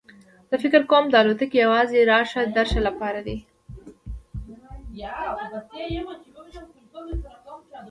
زه 0.49 0.55
فکر 0.63 0.81
کوم 0.91 1.05
دا 1.11 1.17
الوتکه 1.21 1.57
یوازې 1.65 1.99
راشه 2.11 2.41
درشه 2.55 2.81
لپاره 2.87 3.19
ده. 3.27 3.35